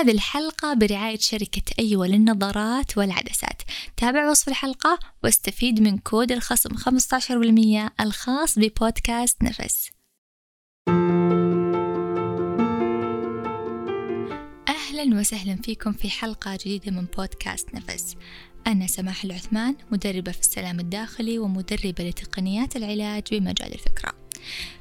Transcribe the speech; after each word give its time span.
هذه 0.00 0.10
الحلقة 0.10 0.74
برعاية 0.74 1.18
شركة 1.18 1.62
أيوة 1.78 2.06
للنظارات 2.06 2.98
والعدسات. 2.98 3.62
تابع 3.96 4.30
وصف 4.30 4.48
الحلقة 4.48 4.98
واستفيد 5.24 5.80
من 5.80 5.98
كود 5.98 6.32
الخصم 6.32 6.70
15% 6.76 7.90
الخاص 8.00 8.58
ببودكاست 8.58 9.42
نفس. 9.42 9.90
أهلا 14.68 15.20
وسهلا 15.20 15.56
فيكم 15.56 15.92
في 15.92 16.10
حلقة 16.10 16.56
جديدة 16.56 16.90
من 16.92 17.04
بودكاست 17.16 17.74
نفس. 17.74 18.16
أنا 18.66 18.86
سماح 18.86 19.24
العثمان 19.24 19.76
مدربة 19.90 20.32
في 20.32 20.40
السلام 20.40 20.80
الداخلي 20.80 21.38
ومدربة 21.38 22.04
لتقنيات 22.08 22.76
العلاج 22.76 23.22
بمجال 23.30 23.74
الفكرة. 23.74 24.19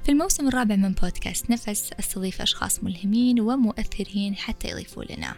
في 0.04 0.12
الموسم 0.12 0.48
الرابع 0.48 0.76
من 0.76 0.92
بودكاست 0.92 1.50
نفس 1.50 1.92
أستضيف 2.00 2.42
أشخاص 2.42 2.84
ملهمين 2.84 3.40
ومؤثرين 3.40 4.36
حتى 4.36 4.68
يضيفوا 4.68 5.04
لنا. 5.04 5.36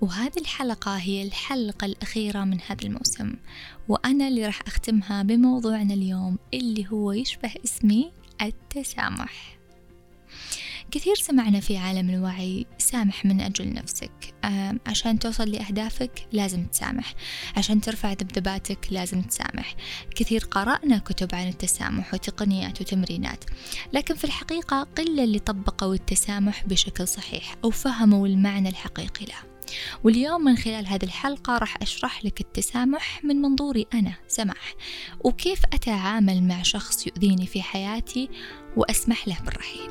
وهذه 0.00 0.38
الحلقة 0.40 0.96
هي 0.96 1.22
الحلقة 1.22 1.84
الأخيرة 1.84 2.44
من 2.44 2.58
هذا 2.60 2.84
الموسم 2.86 3.34
وأنا 3.88 4.28
اللي 4.28 4.46
راح 4.46 4.60
أختمها 4.66 5.22
بموضوعنا 5.22 5.94
اليوم 5.94 6.38
اللي 6.54 6.86
هو 6.88 7.12
يشبه 7.12 7.52
اسمي 7.64 8.12
التسامح. 8.42 9.59
كثير 10.92 11.14
سمعنا 11.14 11.60
في 11.60 11.76
عالم 11.76 12.10
الوعي 12.10 12.66
سامح 12.78 13.24
من 13.24 13.40
أجل 13.40 13.72
نفسك. 13.72 14.34
عشان 14.86 15.18
توصل 15.18 15.50
لأهدافك 15.50 16.26
لازم 16.32 16.66
تسامح. 16.66 17.14
عشان 17.56 17.80
ترفع 17.80 18.12
ذبذباتك 18.12 18.86
لازم 18.90 19.22
تسامح. 19.22 19.74
كثير 20.16 20.44
قرأنا 20.50 20.98
كتب 20.98 21.34
عن 21.34 21.48
التسامح 21.48 22.14
وتقنيات 22.14 22.80
وتمرينات. 22.80 23.44
لكن 23.92 24.14
في 24.14 24.24
الحقيقة 24.24 24.82
قلة 24.82 25.24
اللي 25.24 25.38
طبقوا 25.38 25.94
التسامح 25.94 26.66
بشكل 26.66 27.08
صحيح 27.08 27.54
أو 27.64 27.70
فهموا 27.70 28.26
المعنى 28.26 28.68
الحقيقي 28.68 29.26
له. 29.26 29.49
واليوم 30.04 30.44
من 30.44 30.56
خلال 30.56 30.86
هذه 30.86 31.04
الحلقة 31.04 31.58
راح 31.58 31.82
أشرح 31.82 32.24
لك 32.24 32.40
التسامح 32.40 33.24
من 33.24 33.36
منظوري 33.36 33.86
أنا 33.94 34.14
سماح 34.28 34.74
وكيف 35.20 35.62
أتعامل 35.72 36.42
مع 36.42 36.62
شخص 36.62 37.06
يؤذيني 37.06 37.46
في 37.46 37.62
حياتي 37.62 38.28
وأسمح 38.76 39.28
له 39.28 39.38
بالرحيل. 39.40 39.90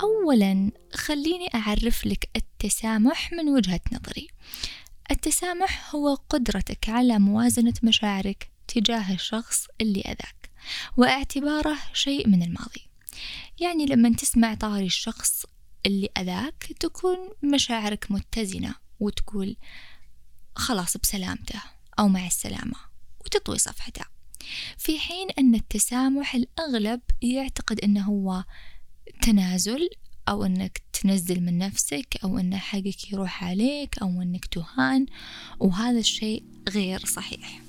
أولا 0.00 0.70
خليني 0.94 1.48
أعرف 1.54 2.06
لك 2.06 2.28
التسامح 2.36 3.32
من 3.32 3.48
وجهة 3.48 3.80
نظري. 3.92 4.28
التسامح 5.10 5.94
هو 5.94 6.14
قدرتك 6.14 6.88
على 6.88 7.18
موازنة 7.18 7.74
مشاعرك 7.82 8.50
تجاه 8.68 9.14
الشخص 9.14 9.66
اللي 9.80 10.00
أذاك 10.00 10.50
واعتباره 10.96 11.76
شيء 11.92 12.28
من 12.28 12.42
الماضي. 12.42 12.88
يعني 13.60 13.86
لما 13.86 14.08
تسمع 14.08 14.54
طاري 14.54 14.86
الشخص 14.86 15.46
اللي 15.86 16.08
أذاك 16.18 16.72
تكون 16.80 17.16
مشاعرك 17.42 18.06
متزنة 18.10 18.74
وتقول 19.00 19.56
خلاص 20.56 20.96
بسلامته 20.96 21.62
أو 21.98 22.08
مع 22.08 22.26
السلامة 22.26 22.76
وتطوي 23.20 23.58
صفحته. 23.58 24.04
في 24.78 24.98
حين 24.98 25.28
أن 25.38 25.54
التسامح 25.54 26.34
الأغلب 26.34 27.00
يعتقد 27.22 27.80
أنه 27.80 28.02
هو 28.02 28.44
تنازل 29.22 29.88
أو 30.28 30.44
أنك 30.44 30.82
تنزل 30.92 31.40
من 31.40 31.58
نفسك 31.58 32.16
أو 32.24 32.38
أن 32.38 32.56
حقك 32.56 33.12
يروح 33.12 33.44
عليك 33.44 33.98
أو 33.98 34.22
أنك 34.22 34.44
تهان 34.44 35.06
وهذا 35.60 35.98
الشيء 35.98 36.44
غير 36.68 37.06
صحيح. 37.06 37.60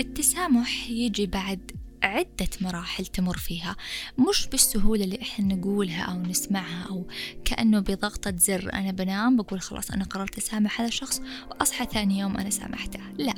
التسامح 0.00 0.90
يجي 0.90 1.26
بعد 1.26 1.70
عدة 2.02 2.48
مراحل 2.60 3.06
تمر 3.06 3.36
فيها 3.36 3.76
مش 4.18 4.46
بالسهولة 4.46 5.04
اللي 5.04 5.22
إحنا 5.22 5.54
نقولها 5.54 6.02
أو 6.02 6.22
نسمعها 6.22 6.86
أو 6.90 7.06
كأنه 7.44 7.80
بضغطة 7.80 8.36
زر. 8.36 8.72
أنا 8.72 8.90
بنام 8.90 9.36
بقول 9.36 9.60
خلاص 9.60 9.90
أنا 9.90 10.04
قررت 10.04 10.38
أسامح 10.38 10.80
هذا 10.80 10.88
الشخص 10.88 11.22
وأصحى 11.50 11.86
ثاني 11.86 12.18
يوم 12.18 12.36
أنا 12.36 12.50
سامحته. 12.50 13.00
لا 13.18 13.34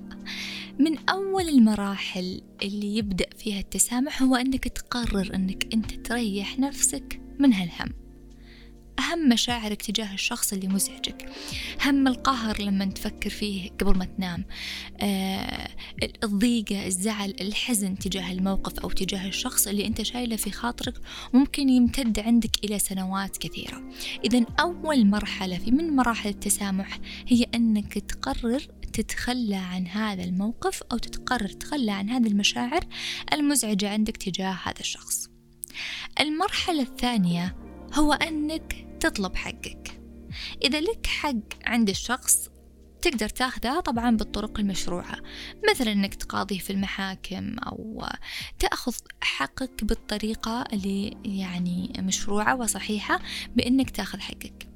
من 0.79 1.09
أول 1.09 1.49
المراحل 1.49 2.43
اللي 2.63 2.97
يبدأ 2.97 3.27
فيها 3.39 3.61
التسامح 3.61 4.23
هو 4.23 4.37
أنك 4.37 4.69
تقرر 4.69 5.35
أنك 5.35 5.75
أنت 5.75 5.93
تريح 6.07 6.59
نفسك 6.59 7.21
من 7.39 7.53
هالهم. 7.53 8.02
أهم 9.13 9.29
مشاعرك 9.29 9.83
تجاه 9.83 10.15
الشخص 10.15 10.53
اللي 10.53 10.69
مزعجك. 10.69 11.29
هم 11.85 12.09
القهر 12.09 12.63
لما 12.63 12.85
تفكر 12.85 13.31
فيه 13.31 13.71
قبل 13.71 13.99
ما 13.99 14.05
تنام. 14.05 14.45
آه 15.01 15.69
الضيقة 16.25 16.87
الزعل 16.87 17.35
الحزن 17.41 17.99
تجاه 17.99 18.33
الموقف 18.33 18.81
أو 18.81 18.91
تجاه 18.91 19.29
الشخص 19.29 19.67
اللي 19.67 19.87
أنت 19.87 20.03
شايله 20.03 20.37
في 20.37 20.51
خاطرك 20.51 20.95
ممكن 21.33 21.69
يمتد 21.69 22.19
عندك 22.19 22.65
إلى 22.65 22.79
سنوات 22.79 23.37
كثيرة. 23.37 23.83
إذا 24.25 24.45
أول 24.61 25.07
مرحلة 25.07 25.59
في 25.59 25.71
من 25.71 25.97
مراحل 25.97 26.29
التسامح 26.29 26.99
هي 27.29 27.47
أنك 27.55 27.99
تقرر 27.99 28.61
تتخلى 28.93 29.57
عن 29.57 29.87
هذا 29.87 30.25
الموقف 30.25 30.83
أو 30.93 30.99
تتقرر 30.99 31.49
تتخلى 31.49 31.93
عن 31.93 32.11
هذه 32.11 32.27
المشاعر 32.27 32.85
المزعجة 33.33 33.91
عندك 33.91 34.17
تجاه 34.17 34.59
هذا 34.65 34.81
الشخص. 34.81 35.29
المرحلة 36.21 36.83
الثانية 36.83 37.57
هو 37.95 38.13
أنك 38.13 38.87
تطلب 39.03 39.37
حقك. 39.37 40.01
إذا 40.65 40.81
لك 40.81 41.07
حق 41.07 41.35
عند 41.65 41.89
الشخص 41.89 42.49
تقدر 43.03 43.29
تاخذه 43.29 43.81
طبعا 43.81 44.17
بالطرق 44.17 44.59
المشروعة. 44.59 45.17
مثل 45.71 45.89
أنك 45.89 46.15
تقاضيه 46.15 46.59
في 46.59 46.71
المحاكم 46.71 47.59
أو 47.59 48.07
تأخذ 48.59 48.95
حقك 49.21 49.85
بالطريقة 49.85 50.65
اللي 50.73 51.17
يعني 51.25 51.93
مشروعة 51.99 52.57
وصحيحة 52.57 53.21
بأنك 53.57 53.91
تاخذ 53.91 54.19
حقك. 54.19 54.69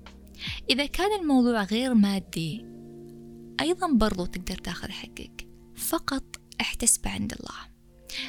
إذا 0.71 0.87
كان 0.87 1.21
الموضوع 1.21 1.63
غير 1.63 1.95
مادي 1.95 2.67
أيضا 3.61 3.93
برضو 3.93 4.27
تقدر 4.27 4.55
تاخذ 4.55 4.91
حقك. 4.91 5.49
فقط 5.77 6.25
احتسب 6.61 7.09
عند 7.09 7.33
الله. 7.33 7.77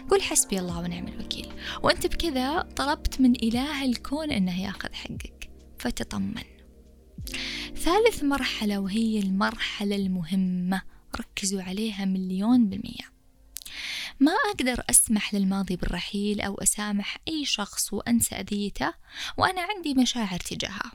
قول 0.09 0.21
حسبي 0.21 0.59
الله 0.59 0.79
ونعم 0.79 1.07
الوكيل. 1.07 1.47
وأنت 1.83 2.07
بكذا 2.07 2.61
طلبت 2.61 3.21
من 3.21 3.35
إله 3.35 3.85
الكون 3.85 4.31
أنه 4.31 4.61
ياخذ 4.61 4.93
حقك. 4.93 5.36
فتطمن. 5.79 6.43
ثالث 7.75 8.23
مرحلة 8.23 8.79
وهي 8.79 9.19
المرحلة 9.19 9.95
المهمة. 9.95 10.81
ركزوا 11.19 11.61
عليها 11.61 12.05
مليون 12.05 12.69
بالمية. 12.69 13.17
ما 14.19 14.31
أقدر 14.53 14.83
أسمح 14.89 15.33
للماضي 15.33 15.75
بالرحيل 15.75 16.41
أو 16.41 16.55
أسامح 16.55 17.17
أي 17.27 17.45
شخص 17.45 17.93
وأنسى 17.93 18.35
أذيته 18.35 18.93
وأنا 19.37 19.61
عندي 19.61 19.93
مشاعر 19.93 20.39
تجاهه. 20.39 20.91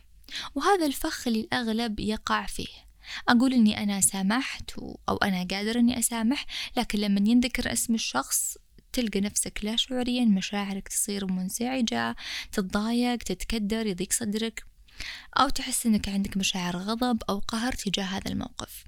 وهذا 0.54 0.86
الفخ 0.86 1.28
اللي 1.28 1.40
الأغلب 1.40 2.00
يقع 2.00 2.46
فيه. 2.46 2.92
أقول 3.28 3.52
إني 3.52 3.82
أنا 3.82 4.00
سامحت 4.00 4.70
أو 5.08 5.16
أنا 5.16 5.46
قادر 5.50 5.78
إني 5.78 5.98
أسامح 5.98 6.46
لكن 6.76 6.98
لما 6.98 7.30
ينذكر 7.30 7.72
اسم 7.72 7.94
الشخص 7.94 8.56
تلقى 8.92 9.20
نفسك 9.20 9.60
لا 9.62 9.76
شعوريا 9.76 10.24
مشاعرك 10.24 10.88
تصير 10.88 11.32
منزعجة 11.32 12.16
تتضايق 12.52 13.16
تتكدر 13.16 13.86
يضيق 13.86 14.12
صدرك. 14.12 14.71
أو 15.40 15.48
تحس 15.48 15.86
أنك 15.86 16.08
عندك 16.08 16.36
مشاعر 16.36 16.76
غضب 16.76 17.22
أو 17.30 17.38
قهر 17.38 17.72
تجاه 17.72 18.04
هذا 18.04 18.30
الموقف. 18.30 18.84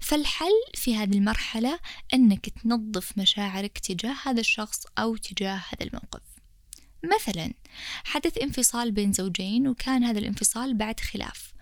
فالحل 0.00 0.62
في 0.74 0.96
هذه 0.96 1.12
المرحلة 1.14 1.78
أنك 2.14 2.48
تنظف 2.48 3.18
مشاعرك 3.18 3.78
تجاه 3.78 4.16
هذا 4.24 4.40
الشخص 4.40 4.82
أو 4.98 5.16
تجاه 5.16 5.54
هذا 5.54 5.86
الموقف. 5.86 6.22
مثلا 7.04 7.52
حدث 8.04 8.38
انفصال 8.38 8.92
بين 8.92 9.12
زوجين 9.12 9.68
وكان 9.68 10.04
هذا 10.04 10.18
الانفصال 10.18 10.74
بعد 10.74 11.00
خلاف. 11.00 11.52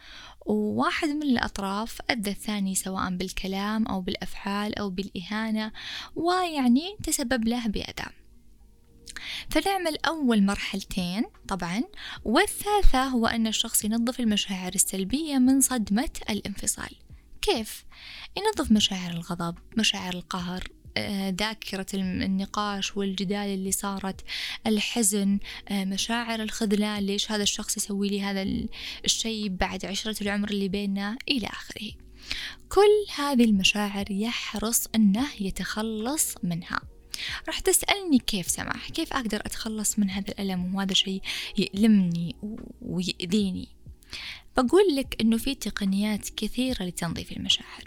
وواحد 0.46 1.08
من 1.08 1.22
الأطراف 1.22 1.98
أذى 2.10 2.30
الثاني 2.30 2.74
سواء 2.74 3.10
بالكلام 3.10 3.86
أو 3.86 4.00
بالأفعال 4.00 4.78
أو 4.78 4.90
بالإهانة 4.90 5.72
ويعني 6.14 6.96
تسبب 7.02 7.48
له 7.48 7.66
بأذى. 7.66 8.25
فنعمل 9.50 9.96
أول 10.06 10.42
مرحلتين 10.42 11.24
طبعا 11.48 11.82
والثالثة 12.24 13.04
هو 13.04 13.26
أن 13.26 13.46
الشخص 13.46 13.84
ينظف 13.84 14.20
المشاعر 14.20 14.74
السلبية 14.74 15.38
من 15.38 15.60
صدمة 15.60 16.10
الانفصال. 16.30 16.90
كيف؟ 17.42 17.84
ينظف 18.36 18.72
مشاعر 18.72 19.10
الغضب 19.10 19.58
مشاعر 19.76 20.14
القهر 20.14 20.64
ذاكرة 21.40 21.86
النقاش 21.94 22.96
والجدال 22.96 23.48
اللي 23.48 23.72
صارت 23.72 24.20
الحزن 24.66 25.38
مشاعر 25.70 26.42
الخذلان 26.42 27.02
ليش 27.02 27.32
هذا 27.32 27.42
الشخص 27.42 27.76
يسوي 27.76 28.08
لي 28.08 28.22
هذا 28.22 28.46
الشيء 29.04 29.48
بعد 29.48 29.84
عشرة 29.84 30.22
العمر 30.22 30.50
اللي 30.50 30.68
بيننا 30.68 31.16
إلى 31.28 31.46
آخره. 31.46 31.90
كل 32.68 33.14
هذه 33.16 33.44
المشاعر 33.44 34.10
يحرص 34.10 34.86
أنه 34.94 35.26
يتخلص 35.40 36.34
منها. 36.42 36.80
راح 37.46 37.60
تسألني 37.60 38.18
كيف 38.18 38.48
سماح 38.50 38.90
كيف 38.90 39.12
أقدر 39.12 39.40
أتخلص 39.40 39.98
من 39.98 40.10
هذا 40.10 40.28
الألم 40.28 40.74
وهذا 40.74 40.94
شيء 40.94 41.22
يألمني 41.58 42.36
ويأذيني 42.82 43.68
بقول 44.56 44.96
لك 44.96 45.16
أنه 45.20 45.36
في 45.36 45.54
تقنيات 45.54 46.28
كثيرة 46.28 46.82
لتنظيف 46.82 47.32
المشاعر. 47.32 47.84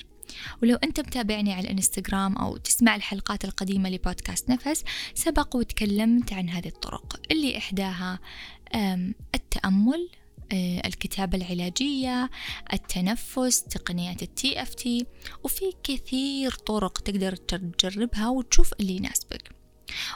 ولو 0.63 0.75
أنت 0.75 0.99
متابعني 0.99 1.53
على 1.53 1.67
الإنستغرام 1.67 2.37
أو 2.37 2.57
تسمع 2.57 2.95
الحلقات 2.95 3.45
القديمة 3.45 3.89
لبودكاست 3.89 4.49
نفس 4.49 4.83
سبق 5.13 5.55
وتكلمت 5.55 6.33
عن 6.33 6.49
هذه 6.49 6.67
الطرق 6.67 7.19
اللي 7.31 7.57
إحداها 7.57 8.19
التأمل 9.35 10.09
الكتابة 10.53 11.37
العلاجية 11.37 12.29
التنفس 12.73 13.63
تقنيات 13.63 14.23
ال 14.23 14.61
TFT 14.61 15.05
وفي 15.43 15.73
كثير 15.83 16.51
طرق 16.51 16.97
تقدر 16.97 17.35
تجربها 17.35 18.29
وتشوف 18.29 18.73
اللي 18.79 18.95
يناسبك. 18.95 19.49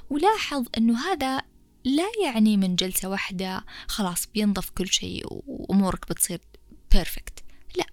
ولاحظ 0.09 0.65
أنه 0.77 1.11
هذا 1.11 1.41
لا 1.85 2.07
يعني 2.25 2.57
من 2.57 2.75
جلسة 2.75 3.09
واحدة 3.09 3.65
خلاص 3.87 4.27
بينضف 4.27 4.69
كل 4.69 4.87
شيء 4.87 5.23
وأمورك 5.27 6.09
بتصير 6.09 6.41
perfect 6.91 7.43
لا 7.77 7.85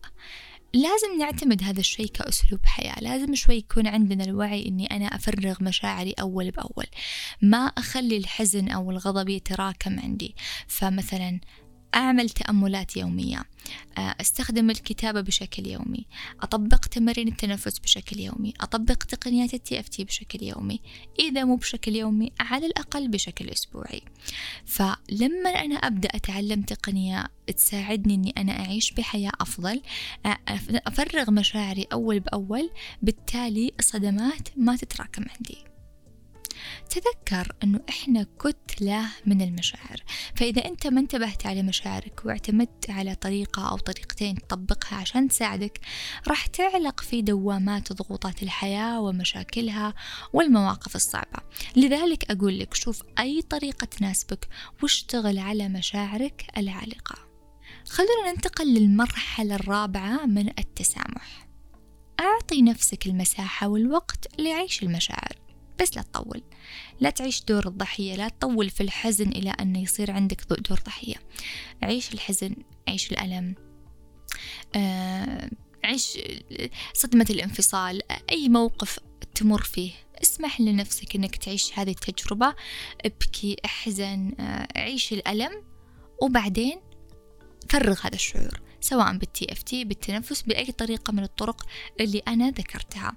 لازم 0.74 1.18
نعتمد 1.18 1.62
هذا 1.62 1.80
الشيء 1.80 2.06
كأسلوب 2.06 2.60
حياة. 2.64 3.00
لازم 3.00 3.34
شوي 3.34 3.54
يكون 3.54 3.86
عندنا 3.86 4.24
الوعي 4.24 4.68
أني 4.68 4.86
أنا 4.86 5.06
أفرغ 5.06 5.54
مشاعري 5.60 6.12
أول 6.20 6.50
بأول. 6.50 6.86
ما 7.42 7.58
أخلي 7.58 8.16
الحزن 8.16 8.68
أو 8.68 8.90
الغضب 8.90 9.28
يتراكم 9.28 10.00
عندي. 10.00 10.34
فمثلا 10.66 11.40
أعمل 11.94 12.30
تأملات 12.30 12.96
يومية 12.96 13.44
آه، 13.98 14.14
أستخدم 14.20 14.70
الكتابة 14.70 15.20
بشكل 15.20 15.66
يومي 15.66 16.06
أطبق 16.40 16.78
تمارين 16.78 17.28
التنفس 17.28 17.78
بشكل 17.78 18.20
يومي 18.20 18.54
أطبق 18.60 18.94
تقنيات 18.94 19.54
التي 19.54 19.80
اف 19.80 19.88
تي 19.88 20.04
بشكل 20.04 20.42
يومي 20.42 20.80
إذا 21.18 21.44
مو 21.44 21.56
بشكل 21.56 21.96
يومي 21.96 22.32
على 22.40 22.66
الأقل 22.66 23.08
بشكل 23.08 23.48
أسبوعي. 23.50 24.02
فلما 24.64 25.50
أنا 25.50 25.74
أبدأ 25.74 26.08
أتعلم 26.08 26.62
تقنية 26.62 27.26
تساعدني 27.46 28.14
أني 28.14 28.34
أنا 28.36 28.52
أعيش 28.60 28.92
بحياة 28.92 29.32
أفضل 29.40 29.80
آه، 30.26 30.38
أفرغ 30.86 31.30
مشاعري 31.30 31.86
أول 31.92 32.20
بأول 32.20 32.70
بالتالي 33.02 33.72
الصدمات 33.78 34.48
ما 34.56 34.76
تتراكم 34.76 35.24
عندي. 35.36 35.69
تذكر 36.90 37.52
أنه 37.64 37.80
إحنا 37.88 38.26
كتلة 38.38 39.06
من 39.26 39.42
المشاعر. 39.42 40.02
فإذا 40.34 40.64
أنت 40.64 40.86
ما 40.86 41.00
انتبهت 41.00 41.46
على 41.46 41.62
مشاعرك 41.62 42.20
واعتمدت 42.24 42.90
على 42.90 43.14
طريقة 43.14 43.70
أو 43.70 43.76
طريقتين 43.76 44.34
تطبقها 44.34 44.96
عشان 44.96 45.28
تساعدك 45.28 45.80
راح 46.28 46.46
تعلق 46.46 47.00
في 47.00 47.22
دوامات 47.22 47.92
ضغوطات 47.92 48.42
الحياة 48.42 49.00
ومشاكلها 49.00 49.94
والمواقف 50.32 50.96
الصعبة. 50.96 51.38
لذلك 51.76 52.30
أقول 52.30 52.58
لك 52.58 52.74
شوف 52.74 53.02
أي 53.18 53.42
طريقة 53.42 53.84
تناسبك 53.84 54.48
واشتغل 54.82 55.38
على 55.38 55.68
مشاعرك 55.68 56.46
العالقة. 56.56 57.18
خلونا 57.84 58.32
ننتقل 58.32 58.74
للمرحلة 58.74 59.54
الرابعة 59.54 60.26
من 60.26 60.48
التسامح. 60.48 61.48
أعطي 62.20 62.62
نفسك 62.62 63.06
المساحة 63.06 63.68
والوقت 63.68 64.40
لعيش 64.40 64.82
المشاعر. 64.82 65.39
بس 65.80 65.96
لا 65.96 66.02
تطول. 66.02 66.42
لا 67.00 67.10
تعيش 67.10 67.42
دور 67.44 67.66
الضحية 67.66 68.14
لا 68.14 68.28
تطول 68.28 68.70
في 68.70 68.82
الحزن 68.82 69.28
إلى 69.28 69.50
أن 69.50 69.76
يصير 69.76 70.10
عندك 70.10 70.42
دور 70.68 70.78
ضحية. 70.86 71.16
عيش 71.82 72.14
الحزن 72.14 72.56
عيش 72.88 73.12
الألم. 73.12 73.54
آه، 74.76 75.50
عيش 75.84 76.18
صدمة 76.94 77.26
الانفصال. 77.30 78.02
أي 78.30 78.48
موقف 78.48 78.98
تمر 79.34 79.62
فيه 79.62 79.92
اسمح 80.22 80.60
لنفسك 80.60 81.16
إنك 81.16 81.36
تعيش 81.36 81.78
هذه 81.78 81.90
التجربة. 81.90 82.54
ابكي 83.04 83.56
احزن 83.64 84.32
آه، 84.40 84.68
عيش 84.76 85.12
الألم. 85.12 85.62
وبعدين 86.22 86.80
فرغ 87.68 88.00
هذا 88.02 88.14
الشعور 88.14 88.60
سواء 88.80 89.12
بالتي 89.16 89.52
اف 89.52 89.62
تي 89.62 89.84
بالتنفس 89.84 90.42
بأي 90.42 90.72
طريقة 90.72 91.12
من 91.12 91.22
الطرق 91.22 91.66
اللي 92.00 92.18
أنا 92.18 92.50
ذكرتها. 92.50 93.12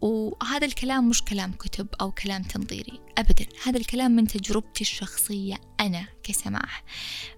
وهذا 0.00 0.66
الكلام 0.66 1.08
مش 1.08 1.22
كلام 1.22 1.52
كتب 1.52 1.88
أو 2.00 2.12
كلام 2.12 2.42
تنظيري 2.42 3.00
أبدا. 3.18 3.46
هذا 3.64 3.78
الكلام 3.78 4.10
من 4.10 4.26
تجربتي 4.26 4.80
الشخصية 4.80 5.60
أنا 5.80 6.06
كسماح. 6.22 6.84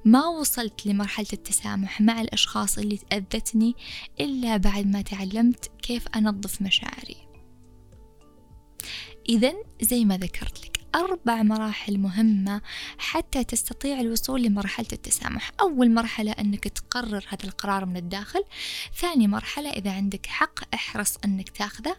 ما 0.05 0.26
وصلت 0.26 0.87
لمرحلة 0.87 1.26
التسامح 1.32 2.00
مع 2.00 2.20
الأشخاص 2.20 2.78
اللي 2.78 2.96
تأذتني 2.96 3.75
إلا 4.20 4.56
بعد 4.56 4.87
ما 4.87 5.02
تعلمت 5.02 5.70
كيف 5.82 6.08
أنظف 6.08 6.62
مشاعري. 6.62 7.28
إذا 9.28 9.52
زي 9.81 10.05
ما 10.05 10.16
ذكرت 10.16 10.66
لك. 10.66 10.78
أربع 10.94 11.43
مراحل 11.43 11.99
مهمة 11.99 12.62
حتى 12.99 13.44
تستطيع 13.44 14.00
الوصول 14.00 14.43
لمرحلة 14.43 14.87
التسامح. 14.93 15.50
أول 15.61 15.94
مرحلة 15.94 16.32
أنك 16.32 16.69
تقرر 16.69 17.25
هذا 17.29 17.44
القرار 17.44 17.87
من 17.87 17.96
الداخل 17.96 18.44
ثاني 18.96 19.26
مرحلة 19.29 19.70
إذا 19.70 19.93
عندك 19.93 20.26
حق 20.26 20.75
احرص 20.75 21.17
أنك 21.25 21.49
تاخذه 21.49 21.96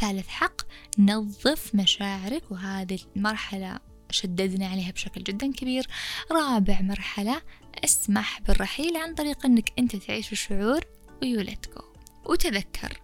ثالث 0.00 0.28
حق 0.28 0.62
نظف 0.98 1.74
مشاعرك 1.74 2.50
وهذه 2.50 2.98
المرحلة 3.16 3.78
شددنا 4.10 4.68
عليها 4.68 4.90
بشكل 4.90 5.22
جدا 5.22 5.52
كبير. 5.52 5.86
رابع 6.32 6.80
مرحلة 6.80 7.42
اسمح 7.84 8.40
بالرحيل 8.40 8.96
عن 8.96 9.14
طريق 9.14 9.46
أنك 9.46 9.72
أنت 9.78 9.96
تعيش 9.96 10.32
الشعور 10.32 10.80
ويولتكو 11.22 11.82
وتذكر 12.24 13.00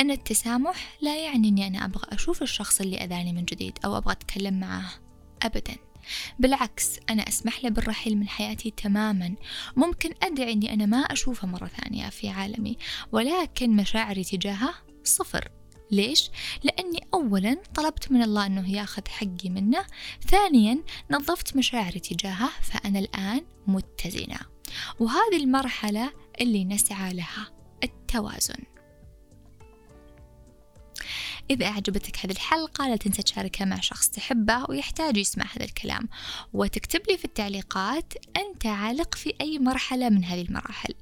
أن 0.00 0.10
التسامح 0.10 0.96
لا 1.00 1.24
يعني 1.24 1.48
أني 1.48 1.66
أنا 1.66 1.84
أبغى 1.84 2.04
أشوف 2.08 2.42
الشخص 2.42 2.80
اللي 2.80 3.04
أذاني 3.04 3.32
من 3.32 3.44
جديد 3.44 3.78
أو 3.84 3.96
أبغى 3.96 4.12
أتكلم 4.12 4.60
معاه 4.60 4.90
أبدا. 5.42 5.76
بالعكس 6.38 6.98
أنا 7.10 7.28
أسمح 7.28 7.64
له 7.64 7.70
بالرحيل 7.70 8.16
من 8.18 8.28
حياتي 8.28 8.70
تماما. 8.70 9.34
ممكن 9.76 10.14
أدعي 10.22 10.52
أني 10.52 10.72
أنا 10.74 10.86
ما 10.86 10.98
أشوفه 10.98 11.48
مرة 11.48 11.66
ثانية 11.66 12.08
في 12.08 12.28
عالمي 12.28 12.76
ولكن 13.12 13.76
مشاعري 13.76 14.24
تجاهه 14.24 14.74
صفر. 15.04 15.48
ليش؟ 15.90 16.30
لأني 16.64 17.06
أولا 17.14 17.56
طلبت 17.74 18.12
من 18.12 18.22
الله 18.22 18.46
أنه 18.46 18.70
يأخذ 18.72 19.08
حقي 19.08 19.48
منه 19.48 19.84
ثانيا 20.28 20.82
نظفت 21.10 21.56
مشاعري 21.56 22.00
تجاهه 22.00 22.50
فأنا 22.62 22.98
الآن 22.98 23.40
متزنة. 23.66 24.38
وهذه 25.00 25.36
المرحلة 25.36 26.12
اللي 26.40 26.64
نسعى 26.64 27.12
لها 27.12 27.48
التوازن. 27.84 28.79
إذا 31.50 31.66
أعجبتك 31.66 32.16
هذه 32.24 32.32
الحلقة 32.32 32.88
لا 32.88 32.96
تنسى 32.96 33.22
تشاركها 33.22 33.64
مع 33.64 33.80
شخص 33.80 34.08
تحبه 34.08 34.64
ويحتاج 34.68 35.16
يسمع 35.16 35.44
هذا 35.56 35.64
الكلام. 35.64 36.08
وتكتب 36.52 37.00
لي 37.10 37.18
في 37.18 37.24
التعليقات 37.24 38.12
أنت 38.36 38.66
عالق 38.66 39.14
في 39.14 39.34
أي 39.40 39.58
مرحلة 39.58 40.08
من 40.08 40.24
هذه 40.24 40.42
المراحل. 40.42 40.94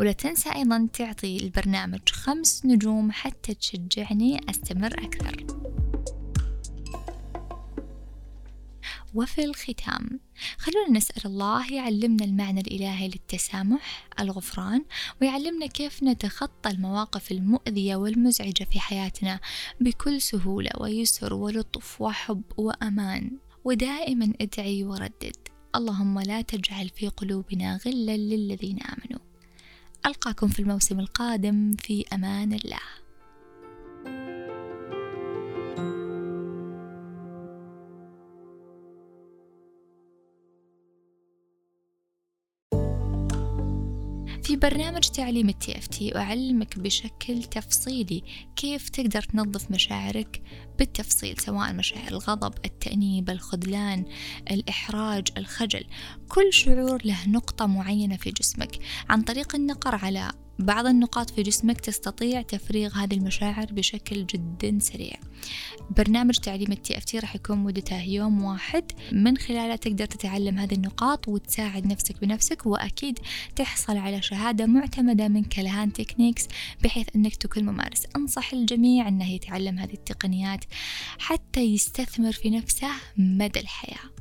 ولا 0.00 0.12
تنسى 0.12 0.52
أيضا 0.54 0.88
تعطي 0.92 1.36
البرنامج 1.36 2.08
خمس 2.10 2.62
نجوم 2.66 3.12
حتى 3.12 3.54
تشجعني 3.54 4.40
أستمر 4.50 4.94
أكثر. 5.04 5.55
وفي 9.16 9.44
الختام 9.44 10.20
خلونا 10.58 10.90
نسأل 10.90 11.26
الله 11.26 11.72
يعلمنا 11.72 12.24
المعنى 12.24 12.60
الإلهي 12.60 13.08
للتسامح 13.08 14.08
الغفران 14.20 14.84
ويعلمنا 15.22 15.66
كيف 15.66 16.02
نتخطى 16.02 16.70
المواقف 16.70 17.32
المؤذية 17.32 17.96
والمزعجة 17.96 18.64
في 18.64 18.80
حياتنا 18.80 19.40
بكل 19.80 20.20
سهولة 20.20 20.70
ويسر 20.80 21.34
ولطف 21.34 22.00
وحب 22.00 22.42
وأمان. 22.56 23.30
ودائما 23.64 24.32
ادعي 24.40 24.84
وردد 24.84 25.36
اللهم 25.76 26.20
لا 26.20 26.40
تجعل 26.40 26.88
في 26.88 27.08
قلوبنا 27.08 27.78
غلا 27.86 28.16
للذين 28.16 28.78
آمنوا. 28.82 29.20
ألقاكم 30.06 30.48
في 30.48 30.60
الموسم 30.60 31.00
القادم 31.00 31.76
في 31.76 32.04
أمان 32.12 32.52
الله. 32.52 33.05
في 44.46 44.56
برنامج 44.56 45.00
تعليم 45.00 45.48
ال 45.48 45.78
TFT 45.78 46.16
أعلمك 46.16 46.78
بشكل 46.78 47.42
تفصيلي 47.42 48.22
كيف 48.56 48.88
تقدر 48.88 49.22
تنظف 49.22 49.70
مشاعرك 49.70 50.42
بالتفصيل 50.78 51.38
سواء 51.38 51.72
مشاعر 51.72 52.08
الغضب 52.08 52.54
التأنيب 52.64 53.30
الخذلان 53.30 54.04
الإحراج 54.50 55.28
الخجل. 55.36 55.84
كل 56.28 56.52
شعور 56.52 57.02
له 57.04 57.28
نقطة 57.28 57.66
معينة 57.66 58.16
في 58.16 58.30
جسمك. 58.30 58.78
عن 59.08 59.22
طريق 59.22 59.54
النقر 59.54 59.94
على 59.94 60.32
بعض 60.58 60.86
النقاط 60.86 61.30
في 61.30 61.42
جسمك 61.42 61.80
تستطيع 61.80 62.42
تفريغ 62.42 62.94
هذه 62.94 63.14
المشاعر 63.14 63.66
بشكل 63.72 64.26
جدا 64.26 64.78
سريع. 64.78 65.16
برنامج 65.90 66.34
تعليم 66.34 66.72
ال 66.72 66.98
TFT 66.98 67.18
راح 67.18 67.34
يكون 67.34 67.58
مدته 67.58 68.02
يوم 68.02 68.44
واحد. 68.44 68.92
من 69.12 69.36
خلاله 69.36 69.76
تقدر 69.76 70.06
تتعلم 70.06 70.58
هذه 70.58 70.74
النقاط 70.74 71.28
وتساعد 71.28 71.86
نفسك 71.86 72.20
بنفسك 72.20 72.66
وأكيد 72.66 73.18
تحصل 73.56 73.96
على 73.96 74.22
شهادة 74.22 74.66
معتمدة 74.66 75.28
من 75.28 75.44
كلهان 75.44 75.92
تكنيكس 75.92 76.48
بحيث 76.82 77.06
أنك 77.16 77.36
تكون 77.36 77.64
ممارس. 77.64 78.02
أنصح 78.16 78.52
الجميع 78.52 79.08
أنه 79.08 79.32
يتعلم 79.32 79.78
هذه 79.78 79.94
التقنيات 79.94 80.64
حتى 81.18 81.60
يستثمر 81.60 82.32
في 82.32 82.50
نفسه 82.50 82.90
مدى 83.16 83.60
الحياة. 83.60 84.15